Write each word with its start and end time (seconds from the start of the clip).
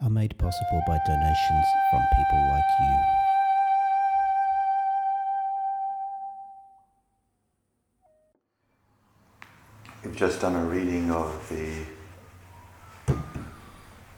are 0.00 0.10
made 0.10 0.38
possible 0.38 0.80
by 0.86 0.96
donations 1.06 1.66
from 1.90 2.00
people 2.12 2.48
like 2.50 2.64
you. 2.80 2.96
We've 10.04 10.16
just 10.16 10.40
done 10.40 10.54
a 10.54 10.64
reading 10.64 11.10
of 11.10 11.48
the 11.48 11.84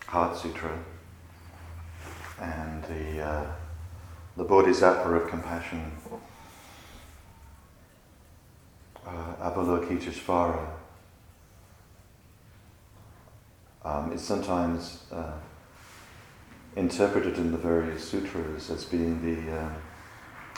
Heart 0.07 0.37
Sutra 0.37 0.79
and 2.39 2.85
the, 2.85 3.23
uh, 3.23 3.47
the 4.37 4.45
Bodhisattva 4.45 5.15
of 5.15 5.31
Compassion, 5.31 5.93
uh, 9.07 9.35
Avalokiteshvara. 9.51 10.67
Um, 13.83 14.13
is 14.13 14.21
sometimes 14.21 15.05
uh, 15.11 15.33
interpreted 16.77 17.37
in 17.37 17.53
the 17.53 17.59
various 17.59 18.09
sutras 18.09 18.71
as 18.71 18.85
being 18.85 19.21
the 19.23 19.57
uh, 19.57 19.71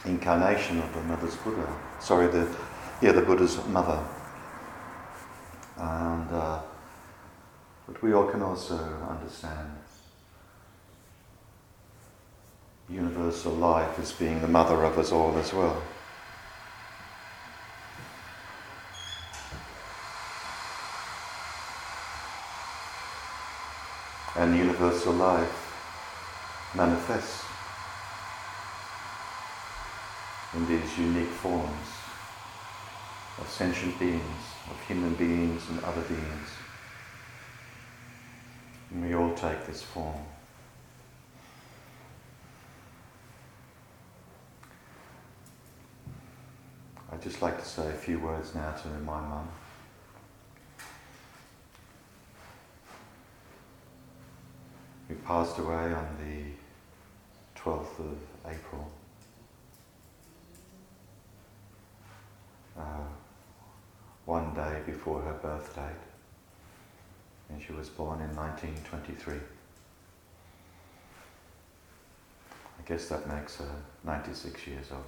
incarnation 0.04 0.78
of 0.78 0.92
the 0.94 1.02
mother's 1.02 1.36
Buddha. 1.36 1.66
Sorry, 2.00 2.26
the 2.26 2.48
yeah, 3.00 3.12
the 3.12 3.22
Buddha's 3.22 3.64
mother. 3.66 4.04
And 5.76 6.30
uh, 6.30 6.60
but 7.86 8.02
we 8.02 8.12
all 8.12 8.26
can 8.26 8.42
also 8.42 8.76
understand 9.08 9.70
universal 12.88 13.52
life 13.52 13.98
as 13.98 14.12
being 14.12 14.40
the 14.42 14.48
mother 14.48 14.84
of 14.84 14.98
us 14.98 15.12
all 15.12 15.36
as 15.38 15.52
well. 15.52 15.82
And 24.36 24.56
universal 24.56 25.12
life 25.12 25.61
manifests 26.74 27.44
in 30.54 30.66
these 30.66 30.98
unique 30.98 31.28
forms 31.28 31.88
of 33.38 33.48
sentient 33.48 33.98
beings, 33.98 34.44
of 34.70 34.80
human 34.86 35.14
beings 35.14 35.62
and 35.70 35.82
other 35.84 36.02
beings. 36.02 36.48
And 38.90 39.04
we 39.04 39.14
all 39.14 39.34
take 39.34 39.66
this 39.66 39.82
form. 39.82 40.20
I'd 47.10 47.22
just 47.22 47.42
like 47.42 47.58
to 47.58 47.64
say 47.64 47.88
a 47.88 47.92
few 47.92 48.18
words 48.18 48.54
now 48.54 48.72
to 48.72 48.88
my 48.88 49.20
mum. 49.20 49.48
who 55.08 55.14
passed 55.26 55.58
away 55.58 55.92
on 55.92 56.16
the 56.20 56.61
12th 57.62 58.00
of 58.00 58.18
April. 58.44 58.90
Uh, 62.76 62.82
one 64.24 64.52
day 64.54 64.80
before 64.84 65.20
her 65.22 65.34
birth 65.34 65.74
date. 65.76 65.82
And 67.50 67.62
she 67.62 67.72
was 67.72 67.88
born 67.88 68.20
in 68.20 68.34
1923. 68.34 69.34
I 72.78 72.82
guess 72.88 73.08
that 73.08 73.28
makes 73.28 73.58
her 73.58 73.70
96 74.04 74.66
years 74.66 74.86
old. 74.90 75.04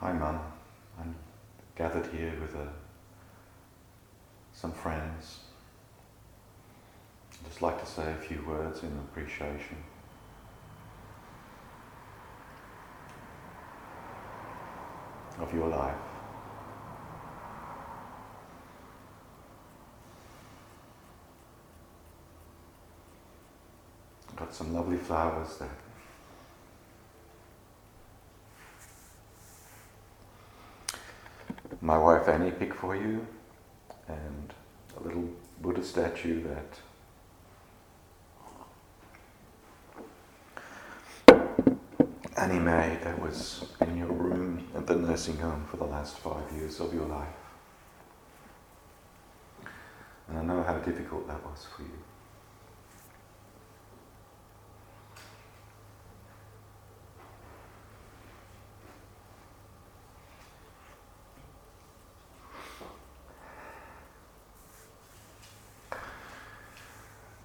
Hi, 0.00 0.12
Mum. 0.12 0.53
Gathered 1.76 2.06
here 2.06 2.32
with 2.40 2.54
uh, 2.54 2.66
some 4.52 4.70
friends. 4.70 5.40
I'd 7.32 7.48
just 7.48 7.62
like 7.62 7.80
to 7.80 7.86
say 7.86 8.12
a 8.12 8.16
few 8.16 8.42
words 8.46 8.82
in 8.82 8.92
appreciation. 9.10 9.76
Of 15.40 15.52
your 15.52 15.66
life. 15.66 15.96
Got 24.36 24.54
some 24.54 24.72
lovely 24.72 24.96
flowers 24.96 25.56
there. 25.58 25.68
My 31.84 31.98
wife 31.98 32.26
Annie 32.28 32.50
picked 32.50 32.76
for 32.76 32.96
you, 32.96 33.26
and 34.08 34.54
a 34.98 35.02
little 35.02 35.28
Buddha 35.60 35.84
statue 35.84 36.42
that 36.42 36.80
Annie 42.38 42.58
made 42.58 43.00
that 43.02 43.20
was 43.20 43.66
in 43.82 43.98
your 43.98 44.08
room 44.08 44.66
at 44.74 44.86
the 44.86 44.94
nursing 44.94 45.36
home 45.36 45.66
for 45.70 45.76
the 45.76 45.84
last 45.84 46.18
five 46.18 46.50
years 46.56 46.80
of 46.80 46.94
your 46.94 47.06
life. 47.06 47.28
And 50.28 50.38
I 50.38 50.42
know 50.42 50.62
how 50.62 50.78
difficult 50.78 51.28
that 51.28 51.44
was 51.44 51.66
for 51.76 51.82
you. 51.82 52.13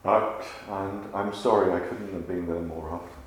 But, 0.09 0.43
and 0.67 1.05
I'm 1.13 1.31
sorry 1.35 1.71
I 1.71 1.79
couldn't 1.87 2.11
have 2.13 2.27
been 2.27 2.47
there 2.47 2.61
more 2.61 2.89
often. 2.89 3.21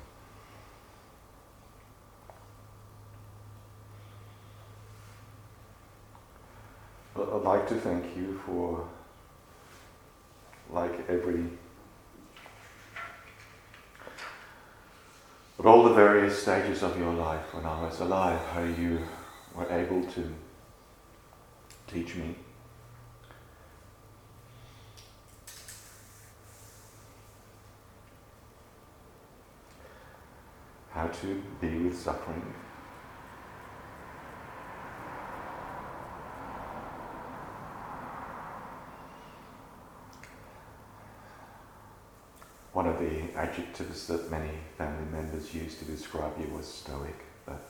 But 7.15 7.33
I'd 7.33 7.41
like 7.43 7.69
to 7.69 7.75
thank 7.75 8.17
you 8.17 8.37
for, 8.45 8.85
like 10.71 11.07
every, 11.07 11.45
but 15.55 15.65
all 15.65 15.83
the 15.83 15.93
various 15.93 16.41
stages 16.41 16.83
of 16.83 16.99
your 16.99 17.13
life 17.13 17.53
when 17.53 17.65
I 17.65 17.81
was 17.81 18.01
alive, 18.01 18.41
how 18.47 18.63
you 18.63 18.99
were 19.55 19.71
able 19.71 20.03
to 20.03 20.33
teach 21.87 22.15
me 22.15 22.35
to 31.21 31.41
be 31.61 31.77
with 31.77 31.97
suffering. 31.97 32.53
One 42.73 42.87
of 42.87 42.99
the 42.99 43.37
adjectives 43.37 44.07
that 44.07 44.31
many 44.31 44.49
family 44.77 45.05
members 45.11 45.53
used 45.53 45.79
to 45.79 45.85
describe 45.85 46.33
you 46.39 46.47
was 46.55 46.67
stoic, 46.67 47.23
but 47.45 47.69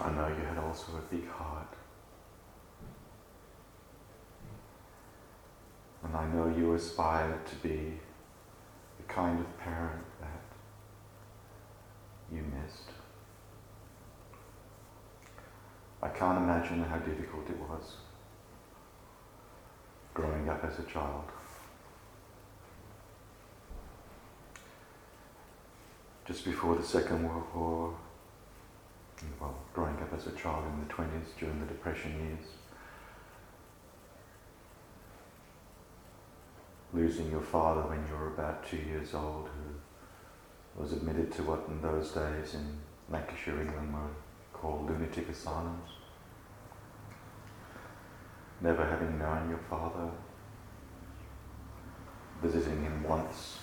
I 0.00 0.10
know 0.10 0.28
you 0.28 0.44
had 0.44 0.58
also 0.58 0.92
a 0.96 1.14
big 1.14 1.28
heart. 1.28 1.72
And 6.02 6.16
I 6.16 6.26
know 6.28 6.52
you 6.56 6.74
aspired 6.74 7.46
to 7.46 7.56
be 7.56 7.92
the 8.96 9.02
kind 9.08 9.40
of 9.40 9.58
parent 9.58 10.04
that 10.20 10.42
you 12.32 12.42
missed. 12.42 12.90
I 16.02 16.05
can't 16.18 16.38
imagine 16.38 16.82
how 16.82 16.98
difficult 16.98 17.48
it 17.50 17.58
was 17.58 17.96
growing 20.14 20.48
up 20.48 20.64
as 20.64 20.78
a 20.78 20.82
child. 20.84 21.24
Just 26.26 26.44
before 26.44 26.74
the 26.74 26.82
Second 26.82 27.28
World 27.28 27.44
War, 27.54 27.94
well, 29.38 29.54
growing 29.74 29.96
up 29.96 30.12
as 30.14 30.26
a 30.26 30.32
child 30.32 30.64
in 30.72 30.88
the 30.88 30.92
20s 30.92 31.38
during 31.38 31.60
the 31.60 31.66
Depression 31.66 32.12
years. 32.18 32.46
Losing 36.94 37.30
your 37.30 37.42
father 37.42 37.82
when 37.82 38.06
you 38.08 38.14
were 38.16 38.28
about 38.28 38.66
two 38.66 38.78
years 38.78 39.12
old, 39.12 39.48
who 39.48 40.82
was 40.82 40.92
admitted 40.92 41.30
to 41.32 41.42
what 41.42 41.68
in 41.68 41.82
those 41.82 42.10
days 42.12 42.54
in 42.54 42.78
Lancashire, 43.10 43.60
England 43.60 43.92
were 43.92 44.14
called 44.54 44.88
lunatic 44.88 45.28
asylums. 45.28 45.90
Never 48.60 48.84
having 48.84 49.18
known 49.18 49.50
your 49.50 49.60
father, 49.70 50.10
visiting 52.42 52.82
him 52.82 53.02
once 53.02 53.58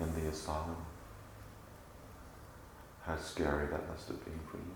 in 0.00 0.14
the 0.14 0.28
asylum. 0.30 0.76
How 3.02 3.16
scary 3.16 3.66
that 3.66 3.88
must 3.88 4.08
have 4.08 4.24
been 4.24 4.40
for 4.50 4.56
you. 4.56 4.74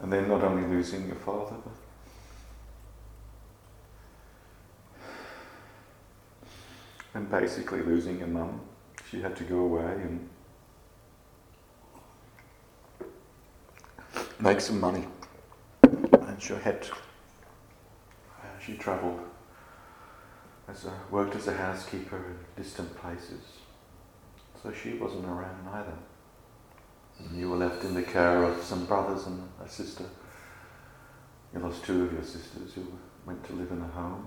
And 0.00 0.12
then 0.12 0.28
not 0.28 0.42
only 0.42 0.66
losing 0.68 1.06
your 1.06 1.16
father, 1.16 1.56
but 1.64 1.72
and 7.14 7.30
basically 7.30 7.82
losing 7.82 8.18
your 8.18 8.28
mum. 8.28 8.60
She 9.10 9.20
had 9.20 9.36
to 9.36 9.44
go 9.44 9.60
away 9.60 9.92
and 10.02 10.28
make 14.40 14.60
some 14.60 14.80
money. 14.80 15.04
And 15.82 16.42
she 16.42 16.54
had 16.54 16.88
uh, 18.40 18.58
she 18.64 18.76
travelled 18.76 19.20
as 20.68 20.84
a, 20.86 20.92
worked 21.10 21.36
as 21.36 21.46
a 21.46 21.54
housekeeper 21.54 22.16
in 22.16 22.62
distant 22.62 22.94
places. 22.96 23.42
So 24.62 24.72
she 24.72 24.94
wasn't 24.94 25.26
around 25.26 25.68
either. 25.72 25.94
And 27.20 27.38
you 27.38 27.50
were 27.50 27.56
left 27.56 27.84
in 27.84 27.94
the 27.94 28.02
care 28.02 28.42
of 28.42 28.62
some 28.62 28.86
brothers 28.86 29.26
and 29.26 29.48
a 29.64 29.68
sister. 29.68 30.04
You 31.54 31.60
lost 31.60 31.84
two 31.84 32.04
of 32.04 32.12
your 32.12 32.24
sisters 32.24 32.74
who 32.74 32.86
went 33.24 33.44
to 33.44 33.52
live 33.52 33.70
in 33.70 33.80
a 33.80 33.88
home. 33.88 34.26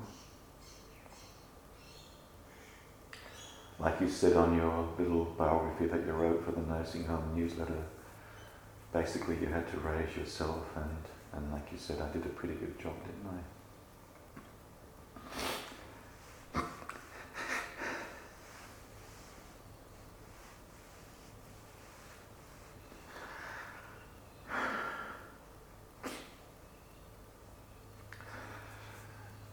Like 3.80 4.02
you 4.02 4.10
said 4.10 4.36
on 4.36 4.58
your 4.58 4.90
little 4.98 5.24
biography 5.38 5.86
that 5.86 6.06
you 6.06 6.12
wrote 6.12 6.44
for 6.44 6.52
the 6.52 6.62
nursing 6.62 7.06
home 7.06 7.32
newsletter, 7.34 7.82
basically 8.92 9.38
you 9.40 9.48
had 9.48 9.70
to 9.72 9.78
raise 9.78 10.18
yourself 10.18 10.66
and, 10.76 10.98
and 11.34 11.54
like 11.54 11.72
you 11.72 11.78
said, 11.78 12.02
I 12.02 12.12
did 12.12 12.26
a 12.26 12.30
pretty 12.30 12.56
good 12.56 12.78
job, 12.78 12.94
didn't 13.06 13.26
I? 13.32 13.40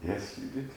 Yes, 0.05 0.39
you 0.39 0.47
did. 0.49 0.71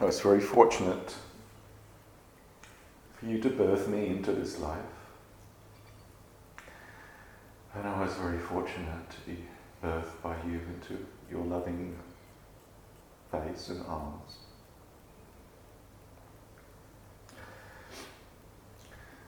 Oh, 0.00 0.04
I 0.04 0.06
was 0.06 0.20
very 0.20 0.40
fortunate 0.40 1.14
for 3.14 3.26
you 3.26 3.40
to 3.40 3.48
birth 3.48 3.86
me 3.88 4.08
into 4.08 4.32
this 4.32 4.58
life. 4.58 4.80
And 7.74 7.86
I 7.86 8.00
was 8.02 8.14
very 8.14 8.38
fortunate 8.38 9.10
to 9.10 9.20
be 9.30 9.38
birthed 9.82 10.20
by 10.22 10.36
you 10.46 10.60
into 10.74 11.06
your 11.30 11.44
loving 11.44 11.96
face 13.30 13.68
and 13.68 13.84
arms. 13.86 14.38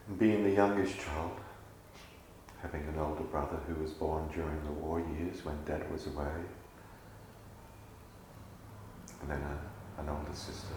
And 0.09 0.19
being 0.19 0.45
the 0.45 0.51
youngest 0.51 0.99
child, 0.99 1.33
having 2.61 2.83
an 2.89 2.99
older 2.99 3.25
brother 3.25 3.59
who 3.69 3.83
was 3.83 3.93
born 3.93 4.29
during 4.35 4.62
the 4.65 4.73
war 4.73 5.01
years 5.01 5.45
when 5.45 5.57
dad 5.65 5.91
was 5.91 6.07
away, 6.07 6.43
and 9.23 9.31
then 9.31 9.43
a, 9.43 9.75
an 9.99 10.09
older 10.09 10.35
sister. 10.35 10.75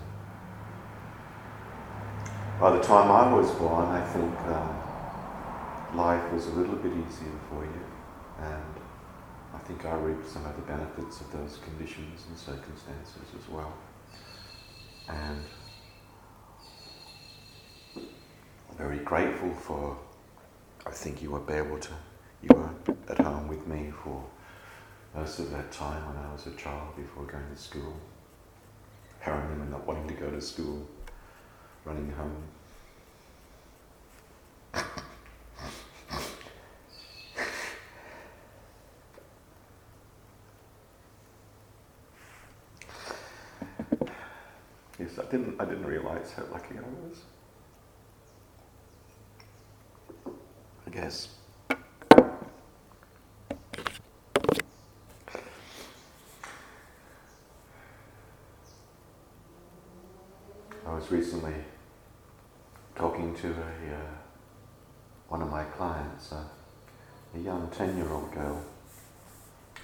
By 2.59 2.71
the 2.75 2.83
time 2.83 3.09
I 3.11 3.33
was 3.33 3.49
born, 3.51 3.85
I 3.85 4.05
think 4.05 4.37
um, 4.41 5.97
life 5.97 6.33
was 6.33 6.47
a 6.47 6.51
little 6.51 6.75
bit 6.75 6.91
easier 6.91 7.39
for 7.49 7.63
you, 7.63 7.85
and 8.39 8.73
I 9.53 9.57
think 9.59 9.85
I 9.85 9.95
reaped 9.95 10.27
some 10.27 10.45
of 10.45 10.55
the 10.55 10.61
benefits 10.63 11.21
of 11.21 11.31
those 11.31 11.59
conditions 11.63 12.25
and 12.27 12.37
circumstances 12.37 13.23
as 13.37 13.49
well. 13.49 13.73
And 15.07 15.43
I'm 17.95 18.77
very 18.77 18.99
grateful 18.99 19.53
for 19.53 19.97
I 20.85 20.91
think 20.91 21.21
you 21.21 21.31
were 21.31 21.41
able 21.53 21.77
to, 21.77 21.91
you 22.41 22.49
were 22.55 22.69
at 23.09 23.19
home 23.19 23.47
with 23.47 23.67
me 23.67 23.91
for 24.03 24.23
most 25.15 25.39
of 25.39 25.51
that 25.51 25.71
time 25.71 26.05
when 26.07 26.17
I 26.17 26.31
was 26.31 26.47
a 26.47 26.51
child 26.51 26.95
before 26.95 27.25
going 27.25 27.43
to 27.53 27.61
school. 27.61 27.95
Harrowing 29.19 29.61
and 29.61 29.71
not 29.71 29.85
wanting 29.85 30.07
to 30.07 30.13
go 30.13 30.31
to 30.31 30.41
school, 30.41 30.87
running 31.85 32.11
home. 32.11 32.43
yes, 44.99 45.19
I 45.19 45.23
didn't 45.29 45.59
I 45.59 45.65
didn't 45.65 45.85
realise 45.85 46.31
how 46.33 46.43
lucky 46.51 46.75
I 46.77 46.81
was. 46.81 47.23
I 50.87 50.89
guess. 50.91 51.29
I 60.85 60.98
recently 61.11 61.55
talking 62.95 63.35
to 63.35 63.47
a 63.47 63.95
uh, 63.95 64.15
one 65.29 65.41
of 65.41 65.49
my 65.49 65.63
clients, 65.63 66.31
uh, 66.33 66.43
a 67.35 67.39
young 67.39 67.69
ten-year-old 67.69 68.31
girl, 68.33 68.63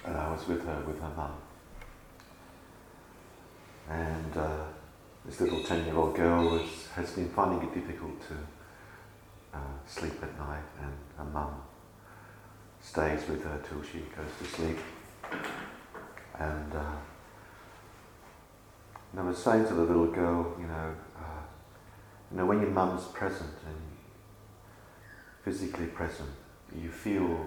and 0.04 0.16
I 0.16 0.30
was 0.30 0.46
with 0.48 0.64
her 0.66 0.82
with 0.86 1.00
her 1.00 1.12
mum. 1.16 1.32
And 3.88 4.36
uh, 4.36 4.64
this 5.24 5.40
little 5.40 5.62
ten-year-old 5.62 6.16
girl 6.16 6.50
was, 6.50 6.88
has 6.94 7.12
been 7.12 7.28
finding 7.28 7.68
it 7.68 7.74
difficult 7.74 8.20
to 8.28 8.34
uh, 9.54 9.78
sleep 9.86 10.22
at 10.22 10.36
night, 10.38 10.64
and 10.82 10.92
her 11.16 11.24
mum 11.24 11.62
stays 12.80 13.28
with 13.28 13.44
her 13.44 13.60
till 13.68 13.82
she 13.82 13.98
goes 14.16 14.32
to 14.40 14.44
sleep. 14.44 14.78
And, 16.38 16.72
and 19.12 19.20
I 19.20 19.22
was 19.22 19.38
saying 19.38 19.66
to 19.68 19.74
the 19.74 19.82
little 19.82 20.08
girl, 20.08 20.54
you 20.60 20.66
know, 20.66 20.94
you 22.30 22.36
know, 22.36 22.46
when 22.46 22.60
your 22.60 22.70
mum's 22.70 23.04
present 23.04 23.54
and 23.66 23.76
physically 25.44 25.86
present, 25.86 26.30
you 26.74 26.90
feel 26.90 27.46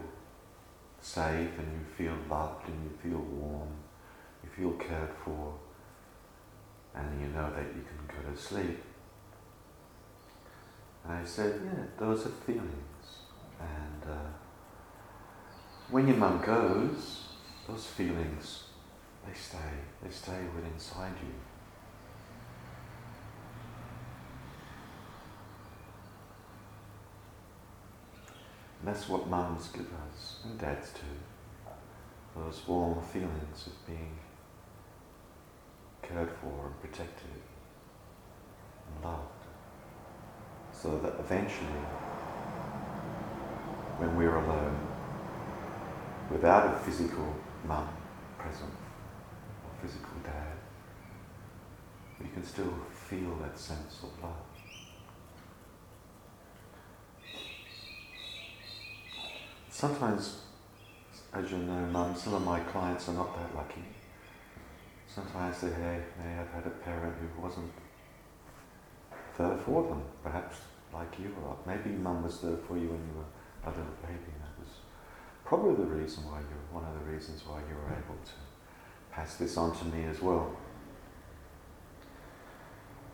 safe 1.01 1.49
and 1.57 1.67
you 1.73 1.85
feel 1.97 2.15
loved 2.29 2.67
and 2.67 2.83
you 2.83 3.11
feel 3.11 3.19
warm, 3.19 3.69
you 4.43 4.49
feel 4.49 4.71
cared 4.73 5.11
for, 5.23 5.53
and 6.95 7.21
you 7.21 7.27
know 7.27 7.49
that 7.51 7.65
you 7.75 7.83
can 7.83 8.07
go 8.07 8.31
to 8.31 8.37
sleep. 8.37 8.83
And 11.03 11.13
I 11.13 11.25
said, 11.25 11.61
yeah, 11.63 11.83
those 11.97 12.25
are 12.25 12.29
feelings. 12.29 13.25
And 13.59 14.11
uh, 14.11 14.29
when 15.89 16.07
your 16.07 16.17
mum 16.17 16.41
goes, 16.41 17.23
those 17.67 17.85
feelings, 17.85 18.63
they 19.25 19.33
stay. 19.33 19.57
They 20.03 20.11
stay 20.11 20.39
within 20.55 20.71
inside 20.73 21.13
you. 21.21 21.33
That's 28.89 29.07
what 29.07 29.27
mums 29.27 29.67
give 29.67 29.85
us, 29.85 30.39
and 30.43 30.57
dads 30.57 30.91
too. 30.93 31.15
Those 32.35 32.59
warm 32.67 32.99
feelings 33.03 33.67
of 33.67 33.85
being 33.85 34.17
cared 36.01 36.31
for 36.41 36.65
and 36.65 36.81
protected 36.81 37.29
and 38.87 39.05
loved 39.05 39.45
so 40.73 40.97
that 41.03 41.13
eventually, 41.19 41.83
when 43.99 44.17
we're 44.17 44.35
alone, 44.35 44.79
without 46.31 46.73
a 46.73 46.79
physical 46.79 47.35
mum 47.67 47.87
present, 48.39 48.73
or 49.65 49.87
physical 49.87 50.17
dad, 50.23 50.57
we 52.19 52.27
can 52.29 52.43
still 52.43 52.73
feel 52.91 53.35
that 53.43 53.59
sense 53.59 54.01
of 54.01 54.23
love. 54.23 54.58
Sometimes 59.79 60.41
as 61.31 61.49
you 61.49 61.59
know, 61.59 61.79
Mum, 61.85 62.13
some 62.13 62.33
of 62.33 62.43
my 62.43 62.59
clients 62.59 63.07
are 63.07 63.13
not 63.13 63.33
that 63.37 63.55
lucky. 63.55 63.85
Sometimes 65.07 65.61
they 65.61 65.69
may 65.69 66.33
have 66.35 66.49
had 66.49 66.65
a 66.65 66.69
parent 66.83 67.15
who 67.15 67.41
wasn't 67.41 67.71
there 69.37 69.55
for 69.59 69.83
them, 69.83 70.01
perhaps 70.21 70.57
like 70.93 71.17
you 71.17 71.33
or 71.45 71.55
maybe 71.65 71.91
Mum 71.91 72.23
was 72.23 72.41
there 72.41 72.57
for 72.67 72.77
you 72.77 72.89
when 72.89 72.99
you 73.07 73.13
were 73.19 73.31
a 73.63 73.69
little 73.69 73.95
baby. 74.01 74.33
That 74.41 74.59
was 74.59 74.73
probably 75.45 75.75
the 75.75 75.89
reason 75.89 76.25
why 76.25 76.39
you, 76.39 76.57
one 76.73 76.83
of 76.83 76.93
the 76.99 77.09
reasons 77.09 77.43
why 77.47 77.59
you 77.59 77.75
were 77.77 77.93
able 77.93 78.19
to 78.25 78.33
pass 79.13 79.37
this 79.37 79.55
on 79.55 79.73
to 79.77 79.85
me 79.85 80.03
as 80.07 80.21
well. 80.21 80.57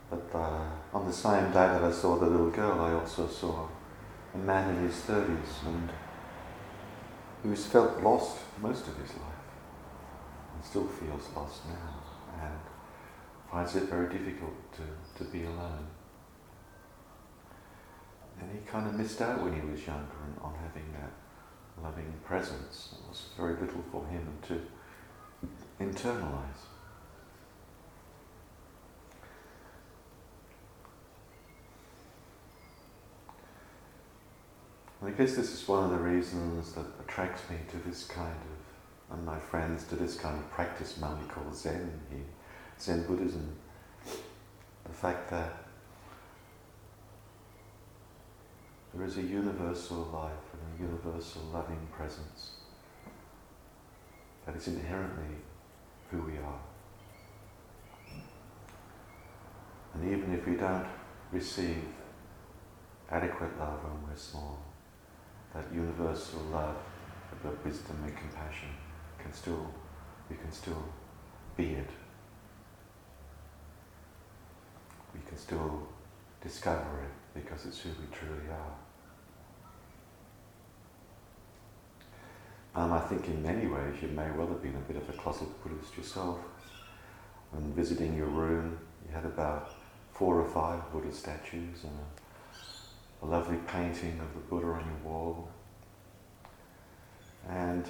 But 0.09 0.31
uh, 0.33 0.65
on 0.95 1.05
the 1.05 1.13
same 1.13 1.45
day 1.49 1.67
that 1.67 1.83
I 1.83 1.91
saw 1.91 2.17
the 2.17 2.25
little 2.25 2.49
girl, 2.49 2.81
I 2.81 2.93
also 2.93 3.27
saw 3.27 3.67
a 4.33 4.37
man 4.39 4.75
in 4.75 4.87
his 4.87 4.95
30s 5.01 5.67
and 5.67 5.91
who's 7.45 7.65
felt 7.65 8.01
lost 8.01 8.37
most 8.59 8.87
of 8.87 8.97
his 8.97 9.11
life 9.11 9.45
and 10.55 10.65
still 10.65 10.87
feels 10.87 11.29
lost 11.35 11.61
now 11.67 12.43
and 12.43 12.59
finds 13.51 13.75
it 13.75 13.83
very 13.83 14.09
difficult 14.09 14.53
to, 14.73 15.23
to 15.23 15.29
be 15.29 15.43
alone. 15.43 15.85
And 18.41 18.49
he 18.51 18.57
kind 18.65 18.87
of 18.87 18.95
missed 18.95 19.21
out 19.21 19.43
when 19.43 19.53
he 19.53 19.61
was 19.61 19.85
younger 19.85 20.25
on 20.41 20.55
having 20.55 20.91
that 20.93 21.11
loving 21.83 22.11
presence. 22.25 22.95
It 22.99 23.09
was 23.09 23.27
very 23.37 23.53
little 23.53 23.83
for 23.91 24.05
him 24.07 24.27
to 24.47 24.61
internalize. 25.79 26.74
Guess 35.15 35.35
this 35.35 35.53
is 35.53 35.65
one 35.67 35.85
of 35.85 35.91
the 35.91 35.97
reasons 35.97 36.73
that 36.73 36.85
attracts 36.99 37.49
me 37.49 37.55
to 37.71 37.77
this 37.87 38.05
kind 38.05 38.35
of, 38.35 39.15
and 39.15 39.25
my 39.25 39.39
friends, 39.39 39.85
to 39.85 39.95
this 39.95 40.17
kind 40.17 40.37
of 40.37 40.49
practice 40.51 40.97
Mum 40.97 41.17
we 41.21 41.27
call 41.27 41.53
Zen 41.53 42.01
here, 42.09 42.19
Zen 42.77 43.03
Buddhism. 43.03 43.55
The 44.03 44.91
fact 44.91 45.29
that 45.29 45.53
there 48.93 49.05
is 49.05 49.17
a 49.17 49.21
universal 49.21 50.09
life 50.13 50.31
and 50.53 50.61
a 50.73 50.91
universal 50.91 51.43
loving 51.53 51.87
presence 51.93 52.51
that 54.45 54.55
is 54.55 54.67
inherently 54.67 55.37
who 56.11 56.21
we 56.23 56.37
are. 56.39 56.59
And 59.93 60.11
even 60.11 60.33
if 60.33 60.45
we 60.45 60.57
don't 60.57 60.87
receive 61.31 61.83
adequate 63.09 63.57
love 63.57 63.81
when 63.83 64.09
we're 64.09 64.17
small, 64.17 64.59
that 65.55 65.73
universal 65.73 66.41
love, 66.51 66.75
that 67.43 67.65
wisdom 67.65 67.97
and 68.03 68.15
compassion 68.15 68.69
can 69.17 69.33
still, 69.33 69.65
we 70.29 70.35
can 70.35 70.51
still 70.51 70.83
be 71.55 71.71
it. 71.73 71.89
We 75.13 75.21
can 75.27 75.37
still 75.37 75.87
discover 76.43 76.99
it 77.03 77.41
because 77.41 77.65
it's 77.65 77.79
who 77.79 77.89
we 77.89 78.05
truly 78.11 78.49
are. 78.51 78.75
Um, 82.75 82.91
I 82.91 82.99
think 82.99 83.27
in 83.27 83.41
many 83.41 83.67
ways 83.67 83.95
you 84.01 84.09
may 84.09 84.29
well 84.31 84.47
have 84.47 84.61
been 84.61 84.75
a 84.75 84.91
bit 84.91 84.97
of 84.97 85.07
a 85.09 85.13
closet 85.13 85.47
Buddhist 85.63 85.95
yourself. 85.95 86.39
When 87.51 87.71
visiting 87.73 88.17
your 88.17 88.27
room, 88.27 88.77
you 89.07 89.15
had 89.15 89.23
about 89.23 89.71
four 90.11 90.41
or 90.41 90.49
five 90.49 90.91
Buddha 90.91 91.13
statues 91.13 91.83
and 91.83 91.93
a 91.93 92.24
a 93.21 93.25
lovely 93.25 93.57
painting 93.67 94.19
of 94.19 94.33
the 94.33 94.39
Buddha 94.49 94.67
on 94.67 94.85
your 94.85 95.11
wall. 95.11 95.49
And 97.49 97.85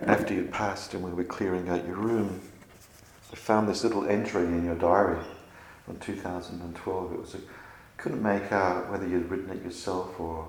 after 0.00 0.34
you'd 0.34 0.52
passed 0.52 0.94
and 0.94 1.02
we 1.02 1.10
were 1.10 1.24
clearing 1.24 1.68
out 1.68 1.86
your 1.86 1.96
room, 1.96 2.40
I 3.32 3.36
found 3.36 3.68
this 3.68 3.84
little 3.84 4.06
entry 4.06 4.44
in 4.44 4.64
your 4.64 4.74
diary 4.74 5.22
from 5.84 5.98
2012. 5.98 7.12
It 7.12 7.20
was 7.20 7.34
a, 7.34 7.38
couldn't 7.96 8.22
make 8.22 8.52
out 8.52 8.90
whether 8.90 9.06
you'd 9.06 9.30
written 9.30 9.50
it 9.50 9.62
yourself 9.62 10.18
or 10.18 10.48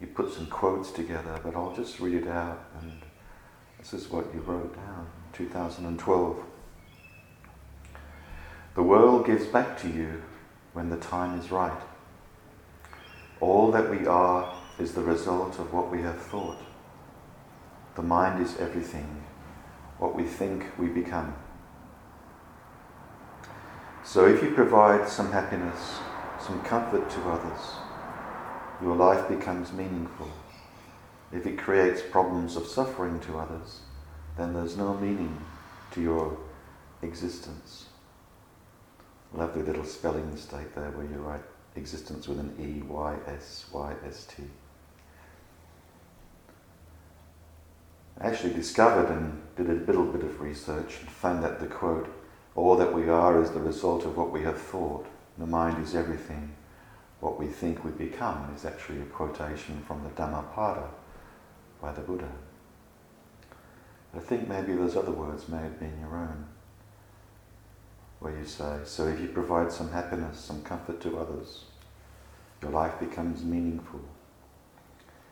you 0.00 0.06
put 0.08 0.32
some 0.32 0.46
quotes 0.46 0.90
together, 0.90 1.38
but 1.42 1.54
I'll 1.54 1.74
just 1.74 2.00
read 2.00 2.14
it 2.14 2.26
out. 2.26 2.64
And 2.80 3.00
this 3.78 3.94
is 3.94 4.10
what 4.10 4.26
you 4.34 4.40
wrote 4.40 4.74
down, 4.74 5.06
2012. 5.32 6.44
The 8.74 8.82
world 8.82 9.26
gives 9.26 9.46
back 9.46 9.78
to 9.82 9.88
you 9.88 10.22
when 10.72 10.90
the 10.90 10.96
time 10.96 11.38
is 11.38 11.50
right. 11.50 11.82
All 13.40 13.70
that 13.72 13.90
we 13.90 14.06
are 14.06 14.54
is 14.78 14.92
the 14.92 15.02
result 15.02 15.58
of 15.58 15.72
what 15.72 15.90
we 15.90 16.02
have 16.02 16.20
thought. 16.20 16.58
The 17.94 18.02
mind 18.02 18.42
is 18.42 18.56
everything. 18.58 19.24
What 19.98 20.14
we 20.14 20.24
think, 20.24 20.66
we 20.78 20.86
become. 20.86 21.34
So 24.04 24.26
if 24.26 24.42
you 24.42 24.50
provide 24.50 25.08
some 25.08 25.30
happiness, 25.30 25.98
some 26.40 26.62
comfort 26.62 27.08
to 27.10 27.20
others, 27.28 27.60
your 28.80 28.96
life 28.96 29.28
becomes 29.28 29.72
meaningful. 29.72 30.28
If 31.32 31.46
it 31.46 31.56
creates 31.58 32.02
problems 32.02 32.56
of 32.56 32.66
suffering 32.66 33.20
to 33.20 33.38
others, 33.38 33.80
then 34.36 34.52
there's 34.52 34.76
no 34.76 34.94
meaning 34.94 35.40
to 35.92 36.00
your 36.00 36.36
existence. 37.00 37.86
Lovely 39.34 39.62
little 39.62 39.84
spelling 39.84 40.30
mistake 40.30 40.74
there 40.74 40.90
where 40.90 41.06
you 41.06 41.16
write 41.16 41.42
existence 41.74 42.28
with 42.28 42.38
an 42.38 42.54
E 42.60 42.82
Y 42.82 43.16
S 43.26 43.64
Y 43.72 43.94
S 44.06 44.26
T. 44.26 44.42
I 48.20 48.26
actually 48.26 48.52
discovered 48.52 49.08
and 49.08 49.40
did 49.56 49.70
a 49.70 49.84
little 49.86 50.04
bit 50.04 50.22
of 50.22 50.40
research 50.40 50.98
and 51.00 51.08
found 51.08 51.42
that 51.42 51.60
the 51.60 51.66
quote, 51.66 52.08
all 52.54 52.76
that 52.76 52.92
we 52.92 53.08
are 53.08 53.42
is 53.42 53.50
the 53.50 53.60
result 53.60 54.04
of 54.04 54.16
what 54.16 54.30
we 54.30 54.42
have 54.42 54.60
thought. 54.60 55.06
The 55.38 55.46
mind 55.46 55.82
is 55.82 55.94
everything. 55.94 56.54
What 57.20 57.38
we 57.38 57.46
think 57.46 57.84
we 57.84 57.90
become 57.90 58.52
is 58.54 58.66
actually 58.66 59.00
a 59.00 59.06
quotation 59.06 59.82
from 59.86 60.04
the 60.04 60.10
Dhammapada 60.10 60.90
by 61.80 61.92
the 61.92 62.02
Buddha. 62.02 62.30
I 64.14 64.18
think 64.18 64.46
maybe 64.46 64.74
those 64.74 64.94
other 64.94 65.10
words 65.10 65.48
may 65.48 65.62
have 65.62 65.80
been 65.80 65.98
your 66.00 66.14
own 66.14 66.46
you 68.42 68.48
say, 68.48 68.78
so 68.84 69.06
if 69.06 69.20
you 69.20 69.28
provide 69.28 69.70
some 69.70 69.90
happiness, 69.90 70.38
some 70.38 70.62
comfort 70.62 71.00
to 71.00 71.18
others, 71.18 71.64
your 72.60 72.72
life 72.72 72.98
becomes 72.98 73.44
meaningful. 73.44 74.00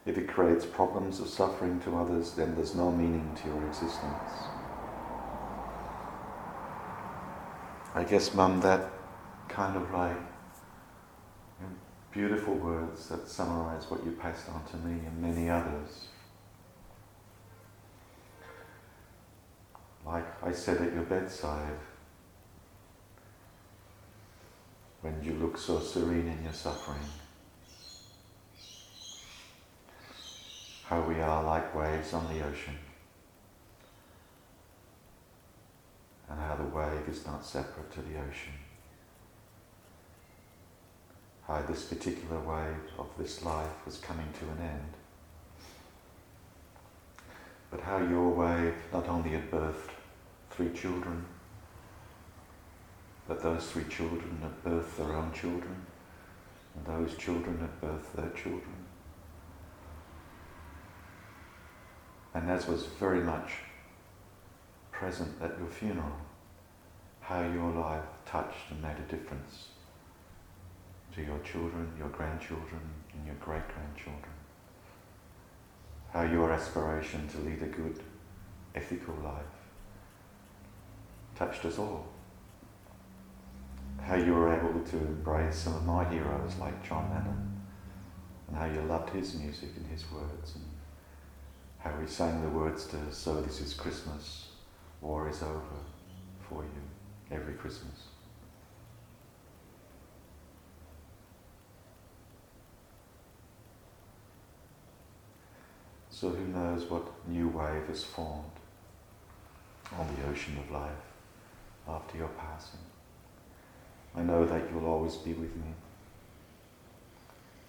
If 0.06 0.16
it 0.16 0.28
creates 0.28 0.64
problems 0.64 1.18
of 1.20 1.28
suffering 1.28 1.80
to 1.80 1.96
others, 1.96 2.32
then 2.32 2.54
there's 2.54 2.74
no 2.74 2.90
meaning 2.92 3.36
to 3.42 3.48
your 3.48 3.66
existence. 3.66 4.32
I 7.94 8.04
guess, 8.08 8.32
Mum, 8.32 8.60
that 8.60 8.92
kind 9.48 9.76
of 9.76 9.90
like 9.92 10.16
beautiful 12.12 12.54
words 12.54 13.08
that 13.08 13.28
summarize 13.28 13.90
what 13.90 14.04
you 14.04 14.12
passed 14.12 14.48
on 14.48 14.64
to 14.70 14.76
me 14.86 15.00
and 15.06 15.20
many 15.20 15.50
others. 15.50 16.08
Like 20.06 20.26
I 20.44 20.52
said 20.52 20.80
at 20.80 20.92
your 20.92 21.02
bedside, 21.02 21.78
when 25.02 25.22
you 25.22 25.32
look 25.32 25.56
so 25.56 25.80
serene 25.80 26.28
in 26.28 26.44
your 26.44 26.52
suffering. 26.52 27.00
How 30.84 31.00
we 31.02 31.20
are 31.20 31.42
like 31.42 31.74
waves 31.74 32.12
on 32.12 32.26
the 32.26 32.44
ocean. 32.44 32.76
And 36.28 36.38
how 36.38 36.56
the 36.56 36.64
wave 36.64 37.08
is 37.08 37.24
not 37.24 37.44
separate 37.44 37.90
to 37.92 38.02
the 38.02 38.18
ocean. 38.18 38.52
How 41.46 41.62
this 41.62 41.84
particular 41.84 42.38
wave 42.38 42.92
of 42.98 43.06
this 43.18 43.44
life 43.44 43.86
was 43.86 43.96
coming 43.98 44.28
to 44.38 44.44
an 44.44 44.68
end. 44.68 44.92
But 47.70 47.80
how 47.80 47.98
your 47.98 48.30
wave 48.30 48.74
not 48.92 49.08
only 49.08 49.30
had 49.30 49.50
birthed 49.50 49.90
three 50.50 50.70
children, 50.70 51.24
that 53.30 53.42
those 53.44 53.70
three 53.70 53.84
children 53.84 54.40
had 54.42 54.64
birthed 54.64 54.96
their 54.96 55.14
own 55.14 55.32
children, 55.32 55.86
and 56.74 56.84
those 56.84 57.16
children 57.16 57.60
had 57.60 57.80
birthed 57.80 58.12
their 58.16 58.30
children. 58.30 58.74
And 62.34 62.50
as 62.50 62.66
was 62.66 62.86
very 62.86 63.20
much 63.20 63.52
present 64.90 65.40
at 65.40 65.56
your 65.60 65.68
funeral, 65.68 66.16
how 67.20 67.42
your 67.42 67.70
life 67.70 68.02
touched 68.26 68.72
and 68.72 68.82
made 68.82 68.98
a 68.98 69.08
difference 69.08 69.68
to 71.14 71.22
your 71.22 71.38
children, 71.38 71.92
your 71.96 72.08
grandchildren, 72.08 72.80
and 73.14 73.26
your 73.26 73.36
great 73.36 73.62
grandchildren. 73.68 74.34
How 76.12 76.22
your 76.22 76.50
aspiration 76.50 77.28
to 77.28 77.38
lead 77.38 77.62
a 77.62 77.66
good, 77.66 78.02
ethical 78.74 79.14
life 79.22 79.54
touched 81.36 81.64
us 81.64 81.78
all 81.78 82.08
how 84.10 84.16
you 84.16 84.34
were 84.34 84.52
able 84.52 84.80
to 84.80 84.96
embrace 84.96 85.54
some 85.54 85.72
of 85.72 85.86
my 85.86 86.04
heroes 86.08 86.56
like 86.58 86.84
John 86.84 87.08
Lennon, 87.10 87.62
and 88.48 88.56
how 88.56 88.64
you 88.64 88.80
loved 88.88 89.10
his 89.10 89.36
music 89.36 89.68
and 89.76 89.86
his 89.86 90.04
words, 90.10 90.56
and 90.56 90.64
how 91.78 91.96
we 91.96 92.08
sang 92.08 92.42
the 92.42 92.48
words 92.48 92.86
to 92.86 92.96
So 93.12 93.40
This 93.40 93.60
Is 93.60 93.72
Christmas, 93.72 94.48
War 95.00 95.28
is 95.28 95.44
Over 95.44 95.60
for 96.48 96.64
you 96.64 97.36
every 97.36 97.54
Christmas. 97.54 98.08
So 106.10 106.30
who 106.30 106.48
knows 106.48 106.82
what 106.90 107.04
new 107.28 107.46
wave 107.46 107.86
has 107.86 108.02
formed 108.02 108.58
on 109.96 110.08
the 110.16 110.28
ocean 110.28 110.58
of 110.58 110.68
life 110.72 110.90
after 111.86 112.18
your 112.18 112.30
passing. 112.30 112.80
I 114.16 114.22
know 114.22 114.44
that 114.44 114.62
you'll 114.70 114.86
always 114.86 115.16
be 115.16 115.32
with 115.32 115.54
me. 115.56 115.72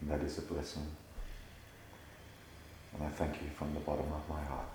And 0.01 0.09
that 0.09 0.21
is 0.21 0.37
a 0.39 0.41
blessing. 0.41 0.87
And 2.93 3.03
I 3.03 3.09
thank 3.09 3.41
you 3.41 3.49
from 3.55 3.73
the 3.73 3.79
bottom 3.81 4.11
of 4.11 4.29
my 4.29 4.43
heart. 4.43 4.67